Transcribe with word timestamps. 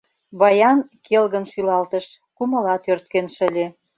Баян 0.39 0.79
келгын 1.07 1.45
шӱлалтыш, 1.51 2.05
кумылат 2.37 2.83
ӧрткен 2.91 3.27
шыле. 3.35 3.65